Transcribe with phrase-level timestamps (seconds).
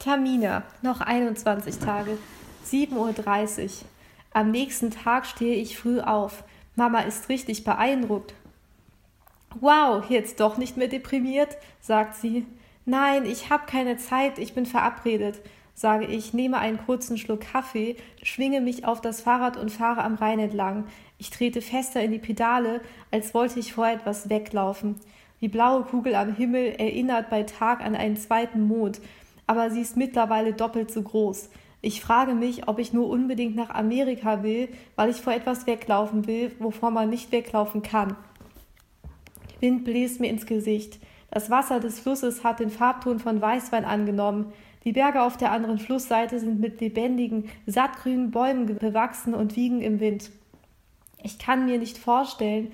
[0.00, 2.16] Tamina, noch 21 Tage,
[2.66, 3.70] 7.30 Uhr.
[4.32, 6.42] Am nächsten Tag stehe ich früh auf.
[6.74, 8.32] Mama ist richtig beeindruckt.
[9.60, 12.46] Wow, jetzt doch nicht mehr deprimiert, sagt sie.
[12.86, 15.42] Nein, ich habe keine Zeit, ich bin verabredet,
[15.74, 20.14] sage ich, nehme einen kurzen Schluck Kaffee, schwinge mich auf das Fahrrad und fahre am
[20.14, 20.86] Rhein entlang.
[21.18, 22.80] Ich trete fester in die Pedale,
[23.10, 24.94] als wollte ich vor etwas weglaufen.
[25.42, 29.00] Die blaue Kugel am Himmel erinnert bei Tag an einen zweiten Mond,
[29.50, 31.50] aber sie ist mittlerweile doppelt so groß.
[31.82, 36.28] Ich frage mich, ob ich nur unbedingt nach Amerika will, weil ich vor etwas weglaufen
[36.28, 38.14] will, wovor man nicht weglaufen kann.
[39.58, 41.00] Wind bläst mir ins Gesicht.
[41.32, 44.52] Das Wasser des Flusses hat den Farbton von Weißwein angenommen.
[44.84, 49.98] Die Berge auf der anderen Flussseite sind mit lebendigen, sattgrünen Bäumen bewachsen und wiegen im
[49.98, 50.30] Wind.
[51.24, 52.70] Ich kann mir nicht vorstellen,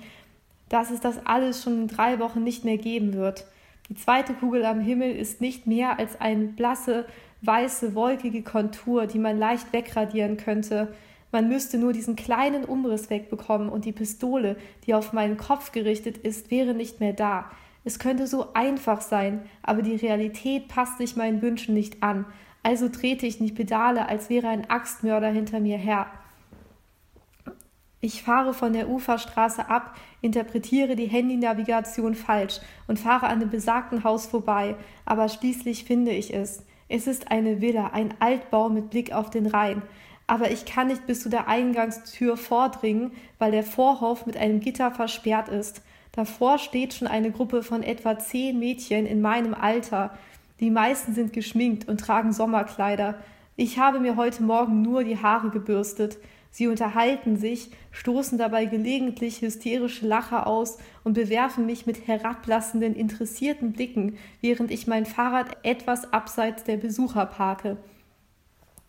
[0.69, 3.47] dass es das alles schon in drei Wochen nicht mehr geben wird.
[3.89, 7.05] Die zweite Kugel am Himmel ist nicht mehr als eine blasse,
[7.41, 10.93] weiße, wolkige Kontur, die man leicht wegradieren könnte.
[11.31, 16.17] Man müsste nur diesen kleinen Umriss wegbekommen und die Pistole, die auf meinen Kopf gerichtet
[16.17, 17.49] ist, wäre nicht mehr da.
[17.85, 22.25] Es könnte so einfach sein, aber die Realität passt sich meinen Wünschen nicht an.
[22.63, 26.07] Also trete ich die Pedale, als wäre ein Axtmörder hinter mir her.
[27.99, 34.03] Ich fahre von der Uferstraße ab, interpretiere die Handynavigation falsch und fahre an dem besagten
[34.03, 36.63] Haus vorbei, aber schließlich finde ich es.
[36.89, 39.81] Es ist eine Villa, ein Altbau mit Blick auf den Rhein.
[40.27, 44.91] Aber ich kann nicht bis zu der Eingangstür vordringen, weil der Vorhof mit einem Gitter
[44.91, 45.81] versperrt ist.
[46.11, 50.17] Davor steht schon eine Gruppe von etwa zehn Mädchen in meinem Alter.
[50.59, 53.15] Die meisten sind geschminkt und tragen Sommerkleider.
[53.55, 56.17] Ich habe mir heute Morgen nur die Haare gebürstet.
[56.57, 63.73] Sie unterhalten sich, stoßen dabei gelegentlich hysterische Lacher aus und bewerfen mich mit herablassenden, interessierten
[63.73, 67.77] Blicken, während ich mein Fahrrad etwas abseits der Besucher parke.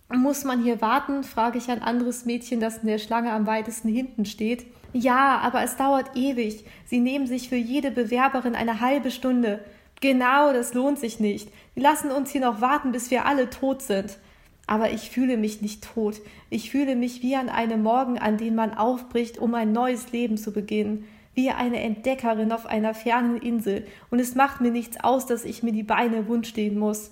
[0.08, 1.24] Muss man hier warten?
[1.24, 4.64] frage ich ein anderes Mädchen, das in der Schlange am weitesten hinten steht.
[4.94, 6.64] Ja, aber es dauert ewig.
[6.86, 9.62] Sie nehmen sich für jede Bewerberin eine halbe Stunde.
[10.00, 11.50] Genau, das lohnt sich nicht.
[11.76, 14.18] Die lassen uns hier noch warten, bis wir alle tot sind
[14.68, 16.20] aber ich fühle mich nicht tot.
[16.50, 20.36] Ich fühle mich wie an einem Morgen, an den man aufbricht, um ein neues Leben
[20.36, 25.24] zu beginnen, wie eine Entdeckerin auf einer fernen Insel, und es macht mir nichts aus,
[25.26, 27.10] dass ich mir die Beine wund stehen muss.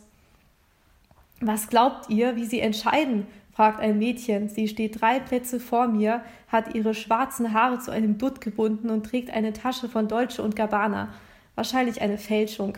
[1.40, 3.26] Was glaubt ihr, wie sie entscheiden?
[3.52, 4.50] fragt ein Mädchen.
[4.50, 9.06] Sie steht drei Plätze vor mir, hat ihre schwarzen Haare zu einem Dutt gebunden und
[9.06, 11.14] trägt eine Tasche von Deutsche und Gabbana.
[11.54, 12.76] Wahrscheinlich eine Fälschung.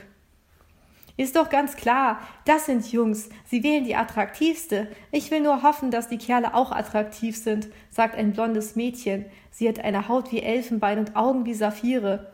[1.19, 4.87] Ist doch ganz klar, das sind Jungs, sie wählen die attraktivste.
[5.11, 9.25] Ich will nur hoffen, dass die Kerle auch attraktiv sind, sagt ein blondes Mädchen.
[9.51, 12.31] Sie hat eine Haut wie Elfenbein und Augen wie Saphire.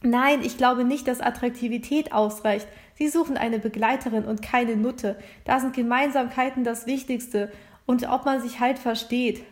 [0.00, 2.66] Nein, ich glaube nicht, dass Attraktivität ausreicht.
[2.94, 5.18] Sie suchen eine Begleiterin und keine Nutte.
[5.44, 7.52] Da sind Gemeinsamkeiten das Wichtigste.
[7.84, 9.44] Und ob man sich halt versteht.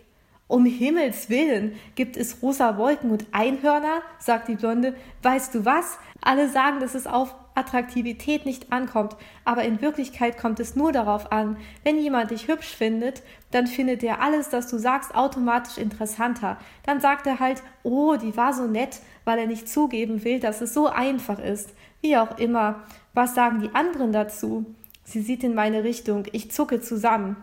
[0.49, 4.01] Um Himmels willen, gibt es rosa Wolken und Einhörner?
[4.19, 4.97] sagt die Blonde.
[5.23, 5.99] Weißt du was?
[6.23, 11.31] Alle sagen, dass es auf Attraktivität nicht ankommt, aber in Wirklichkeit kommt es nur darauf
[11.31, 16.57] an, wenn jemand dich hübsch findet, dann findet er alles, das du sagst, automatisch interessanter.
[16.85, 20.61] Dann sagt er halt, oh, die war so nett, weil er nicht zugeben will, dass
[20.61, 21.75] es so einfach ist.
[22.01, 22.83] Wie auch immer.
[23.13, 24.65] Was sagen die anderen dazu?
[25.05, 26.25] Sie sieht in meine Richtung.
[26.33, 27.37] Ich zucke zusammen.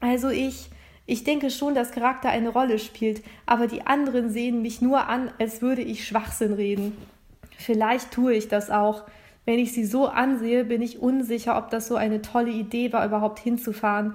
[0.00, 0.70] Also ich,
[1.06, 5.30] ich denke schon, dass Charakter eine Rolle spielt, aber die anderen sehen mich nur an,
[5.38, 6.96] als würde ich Schwachsinn reden.
[7.58, 9.04] Vielleicht tue ich das auch.
[9.44, 13.04] Wenn ich sie so ansehe, bin ich unsicher, ob das so eine tolle Idee war,
[13.04, 14.14] überhaupt hinzufahren.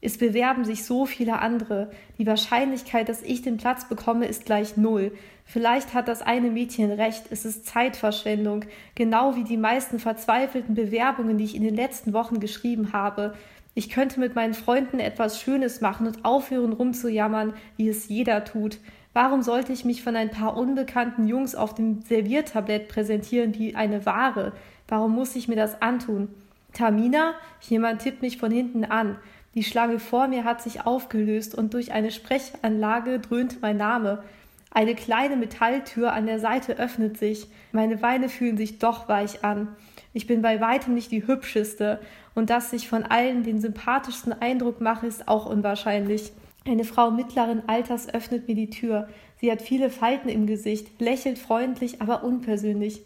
[0.00, 1.90] Es bewerben sich so viele andere.
[2.18, 5.12] Die Wahrscheinlichkeit, dass ich den Platz bekomme, ist gleich null.
[5.44, 11.38] Vielleicht hat das eine Mädchen recht, es ist Zeitverschwendung, genau wie die meisten verzweifelten Bewerbungen,
[11.38, 13.34] die ich in den letzten Wochen geschrieben habe.
[13.74, 18.78] Ich könnte mit meinen Freunden etwas Schönes machen und aufhören rumzujammern, wie es jeder tut.
[19.12, 24.06] Warum sollte ich mich von ein paar unbekannten Jungs auf dem Serviertablett präsentieren wie eine
[24.06, 24.52] Ware?
[24.86, 26.28] Warum muss ich mir das antun?
[26.72, 27.34] Tamina?
[27.60, 29.16] Jemand tippt mich von hinten an.
[29.54, 34.22] Die Schlange vor mir hat sich aufgelöst und durch eine Sprechanlage dröhnt mein Name.
[34.70, 37.48] Eine kleine Metalltür an der Seite öffnet sich.
[37.72, 39.68] Meine Beine fühlen sich doch weich an.
[40.12, 42.00] Ich bin bei weitem nicht die hübscheste,
[42.34, 46.30] und dass ich von allen den sympathischsten Eindruck mache, ist auch unwahrscheinlich.
[46.68, 49.08] Eine Frau mittleren Alters öffnet mir die Tür.
[49.40, 53.00] Sie hat viele Falten im Gesicht, lächelt freundlich, aber unpersönlich.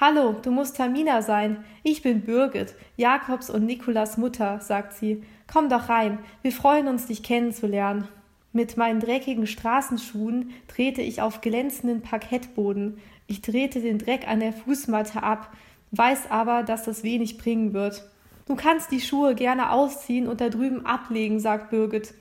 [0.00, 1.64] Hallo, du musst Tamina sein.
[1.82, 5.24] Ich bin Birgit, Jakobs und Nikolas Mutter, sagt sie.
[5.52, 8.06] Komm doch rein, wir freuen uns, dich kennenzulernen.
[8.52, 12.98] Mit meinen dreckigen Straßenschuhen trete ich auf glänzenden Parkettboden.
[13.26, 15.52] Ich trete den Dreck an der Fußmatte ab,
[15.90, 18.08] weiß aber, dass das wenig bringen wird.
[18.46, 22.14] Du kannst die Schuhe gerne ausziehen und da drüben ablegen, sagt Birgit.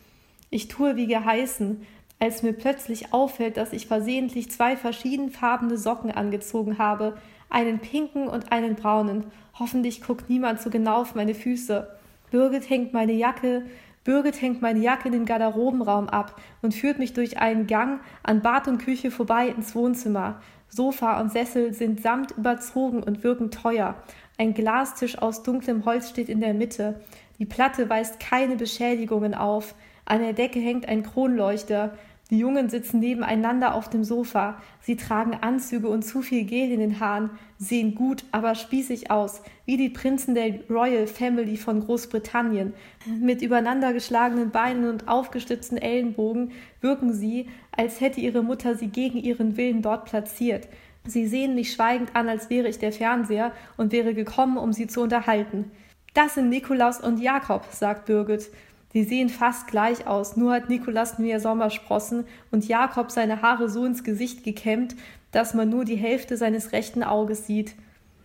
[0.49, 1.85] Ich tue wie geheißen,
[2.19, 7.17] als mir plötzlich auffällt, dass ich versehentlich zwei verschiedenfarbene Socken angezogen habe,
[7.49, 9.25] einen pinken und einen braunen.
[9.57, 11.87] Hoffentlich guckt niemand so genau auf meine Füße.
[12.31, 13.65] Birgit hängt meine Jacke,
[14.03, 18.41] Birgit hängt meine Jacke in den Garderobenraum ab und führt mich durch einen Gang an
[18.41, 20.41] Bad und Küche vorbei ins Wohnzimmer.
[20.69, 23.95] Sofa und Sessel sind samt überzogen und wirken teuer.
[24.37, 27.01] Ein Glastisch aus dunklem Holz steht in der Mitte.
[27.39, 29.73] Die Platte weist keine Beschädigungen auf.
[30.09, 31.95] An der Decke hängt ein Kronleuchter.
[32.31, 34.59] Die Jungen sitzen nebeneinander auf dem Sofa.
[34.81, 37.29] Sie tragen Anzüge und zu viel Gel in den Haaren,
[37.59, 42.73] sehen gut, aber spießig aus, wie die Prinzen der Royal Family von Großbritannien.
[43.05, 49.57] Mit übereinandergeschlagenen Beinen und aufgestützten Ellenbogen wirken sie, als hätte ihre Mutter sie gegen ihren
[49.57, 50.67] Willen dort platziert.
[51.05, 54.87] Sie sehen mich schweigend an, als wäre ich der Fernseher und wäre gekommen, um sie
[54.87, 55.69] zu unterhalten.
[56.15, 58.49] Das sind Nikolaus und Jakob, sagt Birgit.
[58.91, 63.85] Sie sehen fast gleich aus, nur hat Nikolas mehr Sommersprossen und Jakob seine Haare so
[63.85, 64.95] ins Gesicht gekämmt,
[65.31, 67.75] dass man nur die Hälfte seines rechten Auges sieht.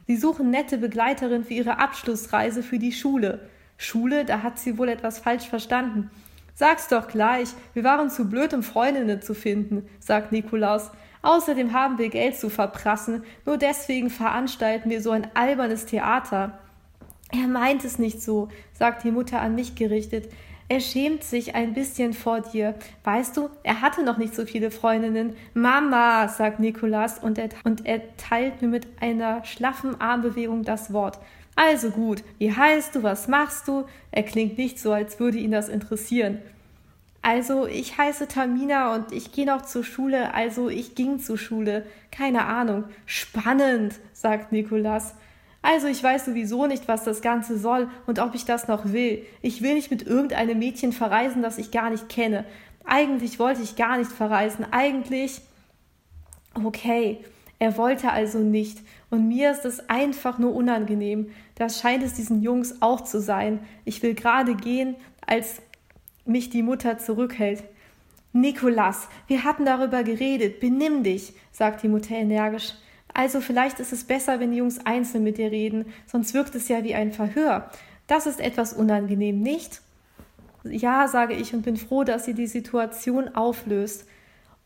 [0.06, 3.48] Sie suchen nette Begleiterin für ihre Abschlussreise für die Schule.
[3.76, 6.10] Schule, da hat sie wohl etwas falsch verstanden.
[6.54, 10.90] Sag's doch gleich, wir waren zu blöd, um Freundinnen zu finden, sagt Nikolaus.
[11.22, 16.58] Außerdem haben wir Geld zu verprassen, nur deswegen veranstalten wir so ein albernes Theater.
[17.32, 20.30] Er meint es nicht so, sagt die Mutter an mich gerichtet.
[20.68, 22.74] Er schämt sich ein bisschen vor dir.
[23.04, 25.36] Weißt du, er hatte noch nicht so viele Freundinnen.
[25.52, 31.18] Mama, sagt Nikolas und er, und er teilt mir mit einer schlaffen Armbewegung das Wort.
[31.54, 33.84] Also gut, wie heißt du, was machst du?
[34.10, 36.38] Er klingt nicht so, als würde ihn das interessieren.
[37.22, 41.86] Also, ich heiße Tamina und ich gehe noch zur Schule, also ich ging zur Schule.
[42.10, 42.84] Keine Ahnung.
[43.06, 45.14] Spannend, sagt Nikolas.
[45.64, 49.24] Also ich weiß sowieso nicht, was das Ganze soll und ob ich das noch will.
[49.40, 52.44] Ich will nicht mit irgendeinem Mädchen verreisen, das ich gar nicht kenne.
[52.84, 54.66] Eigentlich wollte ich gar nicht verreisen.
[54.72, 55.40] Eigentlich.
[56.52, 57.24] Okay,
[57.58, 58.82] er wollte also nicht.
[59.08, 61.30] Und mir ist es einfach nur unangenehm.
[61.54, 63.60] Das scheint es diesen Jungs auch zu sein.
[63.86, 64.96] Ich will gerade gehen,
[65.26, 65.62] als
[66.26, 67.64] mich die Mutter zurückhält.
[68.34, 70.60] Nikolas, wir hatten darüber geredet.
[70.60, 72.74] Benimm dich, sagt die Mutter energisch.
[73.14, 76.68] Also vielleicht ist es besser, wenn die Jungs einzeln mit dir reden, sonst wirkt es
[76.68, 77.70] ja wie ein Verhör.
[78.08, 79.80] Das ist etwas unangenehm, nicht?
[80.64, 84.06] Ja, sage ich und bin froh, dass sie die Situation auflöst.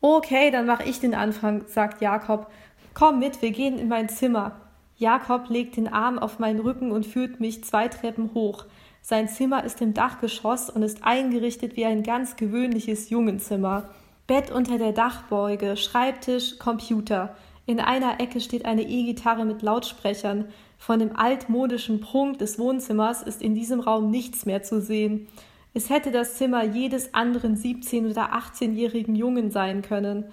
[0.01, 2.49] Okay, dann mache ich den Anfang, sagt Jakob.
[2.93, 4.59] Komm mit, wir gehen in mein Zimmer.
[4.97, 8.65] Jakob legt den Arm auf meinen Rücken und führt mich zwei Treppen hoch.
[9.01, 13.89] Sein Zimmer ist im Dachgeschoss und ist eingerichtet wie ein ganz gewöhnliches Jungenzimmer.
[14.27, 17.35] Bett unter der Dachbeuge, Schreibtisch, Computer.
[17.69, 20.45] In einer Ecke steht eine E-Gitarre mit Lautsprechern.
[20.79, 25.27] Von dem altmodischen Prunk des Wohnzimmers ist in diesem Raum nichts mehr zu sehen.
[25.75, 30.25] Es hätte das Zimmer jedes anderen 17- oder 18-jährigen Jungen sein können.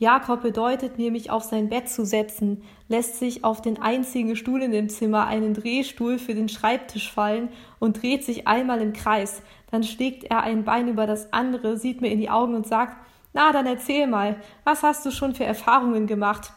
[0.00, 4.60] Jakob bedeutet mir, mich auf sein Bett zu setzen, lässt sich auf den einzigen Stuhl
[4.60, 9.42] in dem Zimmer einen Drehstuhl für den Schreibtisch fallen und dreht sich einmal im Kreis.
[9.70, 12.96] Dann schlägt er ein Bein über das andere, sieht mir in die Augen und sagt,
[13.32, 14.34] na, dann erzähl mal,
[14.64, 16.52] was hast du schon für Erfahrungen gemacht?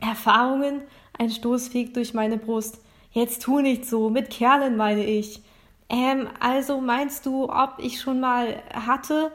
[0.00, 0.82] Erfahrungen?
[1.18, 2.80] Ein Stoß fegt durch meine Brust.
[3.12, 5.42] Jetzt tu nicht so, mit Kerlen meine ich.
[5.88, 9.32] Ähm, also meinst du, ob ich schon mal hatte?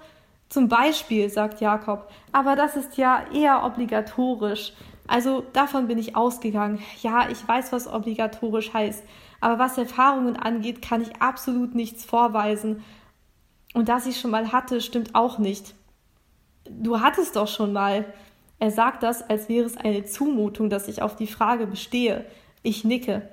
[0.49, 2.09] Zum Beispiel, sagt Jakob.
[2.31, 4.73] Aber das ist ja eher obligatorisch.
[5.07, 6.79] Also davon bin ich ausgegangen.
[7.01, 9.03] Ja, ich weiß, was obligatorisch heißt.
[9.39, 12.83] Aber was Erfahrungen angeht, kann ich absolut nichts vorweisen.
[13.73, 15.73] Und dass ich schon mal hatte, stimmt auch nicht.
[16.69, 18.05] Du hattest doch schon mal.
[18.61, 22.25] Er sagt das, als wäre es eine Zumutung, dass ich auf die Frage bestehe.
[22.61, 23.27] Ich nicke.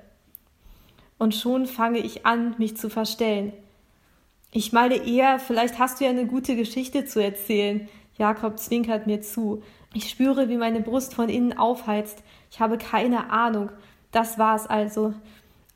[1.19, 3.53] Und schon fange ich an, mich zu verstellen.
[4.51, 7.87] Ich meine eher, vielleicht hast du ja eine gute Geschichte zu erzählen.
[8.17, 9.61] Jakob zwinkert mir zu.
[9.93, 12.23] Ich spüre, wie meine Brust von innen aufheizt.
[12.49, 13.69] Ich habe keine Ahnung.
[14.11, 15.13] Das war's also.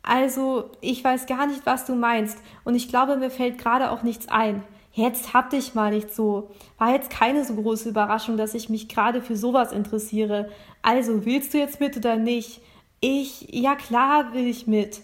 [0.01, 4.01] Also, ich weiß gar nicht, was du meinst, und ich glaube, mir fällt gerade auch
[4.01, 4.63] nichts ein.
[4.95, 6.51] Jetzt hab dich mal nicht so.
[6.77, 10.49] War jetzt keine so große Überraschung, dass ich mich gerade für sowas interessiere.
[10.83, 12.61] Also, willst du jetzt mit oder nicht?
[12.99, 15.01] Ich, ja klar will ich mit.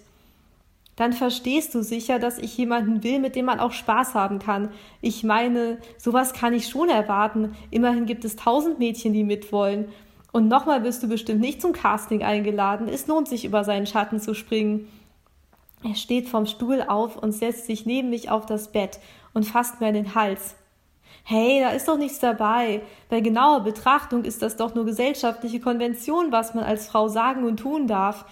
[0.96, 4.69] Dann verstehst du sicher, dass ich jemanden will, mit dem man auch Spaß haben kann.
[5.01, 7.55] Ich meine, sowas kann ich schon erwarten.
[7.72, 9.88] Immerhin gibt es tausend Mädchen, die mitwollen.
[10.31, 12.88] Und nochmal wirst du bestimmt nicht zum Casting eingeladen.
[12.88, 14.88] Es lohnt sich, über seinen Schatten zu springen.
[15.83, 19.00] Er steht vom Stuhl auf und setzt sich neben mich auf das Bett
[19.33, 20.55] und fasst mir an den Hals.
[21.24, 22.81] Hey, da ist doch nichts dabei.
[23.09, 27.57] Bei genauer Betrachtung ist das doch nur gesellschaftliche Konvention, was man als Frau sagen und
[27.57, 28.25] tun darf.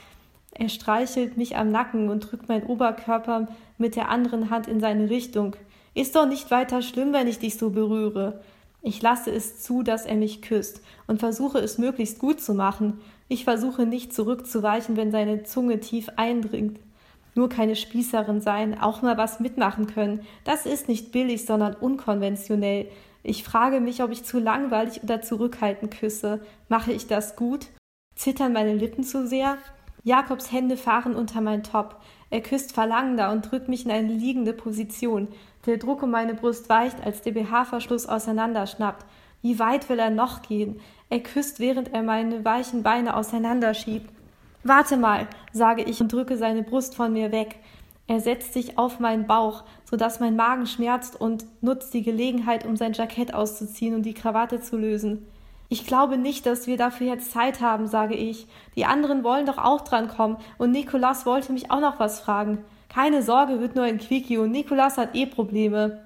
[0.51, 5.09] Er streichelt mich am Nacken und drückt meinen Oberkörper mit der anderen Hand in seine
[5.09, 5.55] Richtung.
[5.93, 8.41] Ist doch nicht weiter schlimm, wenn ich dich so berühre.
[8.81, 12.99] Ich lasse es zu, dass er mich küsst und versuche es möglichst gut zu machen.
[13.27, 16.79] Ich versuche nicht zurückzuweichen, wenn seine Zunge tief eindringt.
[17.37, 20.25] Nur keine Spießerin sein, auch mal was mitmachen können.
[20.43, 22.87] Das ist nicht billig, sondern unkonventionell.
[23.21, 26.41] Ich frage mich, ob ich zu langweilig oder zurückhaltend küsse.
[26.67, 27.67] Mache ich das gut?
[28.15, 29.59] Zittern meine Lippen zu sehr?
[30.03, 32.01] Jakobs Hände fahren unter mein Top.
[32.31, 35.27] Er küsst verlangender und drückt mich in eine liegende Position.
[35.67, 39.05] Der Druck um meine Brust weicht, als der BH-Verschluss auseinanderschnappt.
[39.43, 40.79] Wie weit will er noch gehen?
[41.11, 44.09] Er küsst, während er meine weichen Beine auseinanderschiebt.
[44.67, 47.55] Warte mal, sage ich und drücke seine Brust von mir weg.
[48.05, 52.65] Er setzt sich auf meinen Bauch, so dass mein Magen schmerzt und nutzt die Gelegenheit,
[52.65, 55.25] um sein Jackett auszuziehen und die Krawatte zu lösen.
[55.69, 58.45] Ich glaube nicht, dass wir dafür jetzt Zeit haben, sage ich.
[58.75, 62.57] Die anderen wollen doch auch drankommen und Nikolas wollte mich auch noch was fragen.
[62.89, 66.01] Keine Sorge, wird nur ein Quickie und Nikolas hat eh Probleme.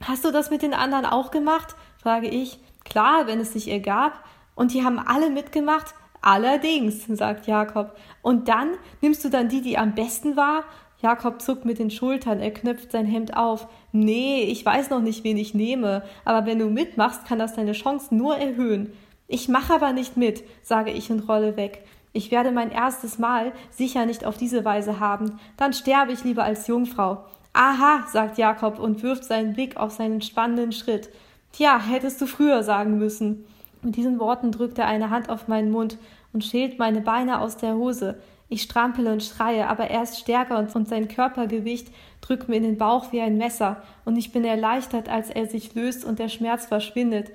[0.00, 1.76] Hast du das mit den anderen auch gemacht?
[2.02, 2.58] frage ich.
[2.84, 4.24] Klar, wenn es sich ergab.
[4.54, 5.94] Und die haben alle mitgemacht?
[6.22, 7.96] Allerdings, sagt Jakob.
[8.22, 10.64] Und dann nimmst du dann die, die am besten war?
[11.02, 13.66] Jakob zuckt mit den Schultern, er knöpft sein Hemd auf.
[13.90, 17.72] Nee, ich weiß noch nicht, wen ich nehme, aber wenn du mitmachst, kann das deine
[17.72, 18.92] Chancen nur erhöhen.
[19.26, 21.84] Ich mache aber nicht mit, sage ich und rolle weg.
[22.12, 25.40] Ich werde mein erstes Mal sicher nicht auf diese Weise haben.
[25.56, 27.24] Dann sterbe ich lieber als Jungfrau.
[27.52, 31.10] Aha, sagt Jakob und wirft seinen Blick auf seinen spannenden Schritt.
[31.52, 33.44] Tja, hättest du früher sagen müssen.
[33.82, 35.98] Mit diesen Worten drückt er eine Hand auf meinen Mund
[36.32, 38.18] und schält meine Beine aus der Hose.
[38.48, 41.88] Ich strampele und schreie, aber er ist stärker und, und sein Körpergewicht
[42.20, 45.74] drückt mir in den Bauch wie ein Messer, und ich bin erleichtert, als er sich
[45.74, 47.30] löst und der Schmerz verschwindet.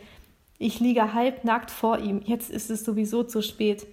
[0.60, 3.88] Ich liege halbnackt vor ihm, jetzt ist es sowieso zu spät.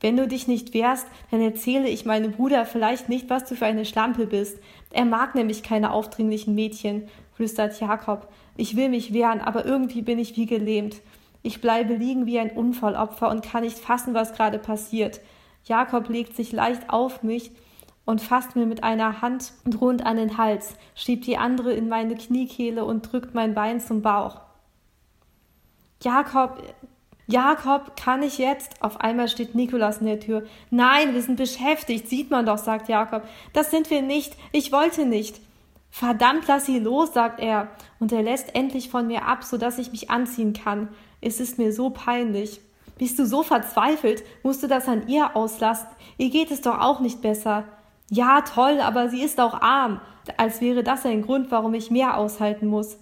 [0.00, 3.66] Wenn du dich nicht wehrst, dann erzähle ich meinem Bruder vielleicht nicht, was du für
[3.66, 4.58] eine Schlampe bist.
[4.90, 8.28] Er mag nämlich keine aufdringlichen Mädchen, flüstert Jakob.
[8.56, 10.96] Ich will mich wehren, aber irgendwie bin ich wie gelähmt.
[11.42, 15.20] Ich bleibe liegen wie ein Unfallopfer und kann nicht fassen, was gerade passiert.
[15.64, 17.50] Jakob legt sich leicht auf mich
[18.04, 22.16] und fasst mir mit einer Hand rund an den Hals, schiebt die andere in meine
[22.16, 24.40] Kniekehle und drückt mein Bein zum Bauch.
[26.02, 26.62] Jakob,
[27.26, 28.82] Jakob, kann ich jetzt?
[28.82, 30.44] Auf einmal steht Nikolas in der Tür.
[30.70, 33.22] Nein, wir sind beschäftigt, sieht man doch, sagt Jakob.
[33.52, 35.40] Das sind wir nicht, ich wollte nicht.
[35.90, 37.68] Verdammt, lass sie los, sagt er,
[37.98, 40.88] und er lässt endlich von mir ab, so dass ich mich anziehen kann.
[41.20, 42.60] Es ist mir so peinlich.
[42.98, 44.22] Bist du so verzweifelt?
[44.42, 45.88] Musst du das an ihr auslassen?
[46.18, 47.64] Ihr geht es doch auch nicht besser.
[48.10, 50.00] Ja, toll, aber sie ist auch arm.
[50.36, 52.98] Als wäre das ein Grund, warum ich mehr aushalten muss.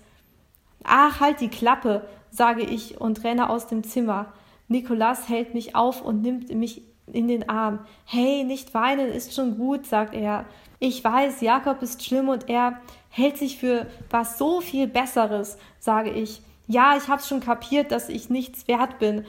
[0.84, 4.32] Ach, halt die Klappe, sage ich und renne aus dem Zimmer.
[4.68, 6.82] Nikolas hält mich auf und nimmt mich
[7.12, 7.80] in den Arm.
[8.04, 10.44] Hey, nicht weinen, ist schon gut, sagt er.
[10.78, 16.10] Ich weiß, Jakob ist schlimm und er hält sich für was so viel Besseres, sage
[16.10, 16.42] ich.
[16.68, 19.25] Ja, ich hab's schon kapiert, dass ich nichts wert bin.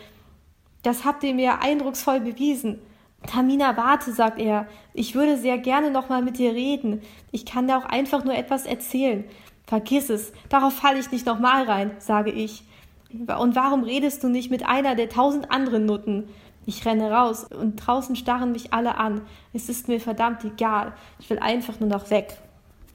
[0.83, 2.79] Das habt ihr mir eindrucksvoll bewiesen.
[3.25, 4.67] Tamina, warte, sagt er.
[4.93, 7.01] Ich würde sehr gerne nochmal mit dir reden.
[7.31, 9.23] Ich kann dir auch einfach nur etwas erzählen.
[9.67, 12.63] Vergiss es, darauf falle ich nicht nochmal rein, sage ich.
[13.11, 16.27] Und warum redest du nicht mit einer der tausend anderen Nutten?
[16.65, 19.21] Ich renne raus und draußen starren mich alle an.
[19.53, 20.93] Es ist mir verdammt egal.
[21.19, 22.37] Ich will einfach nur noch weg.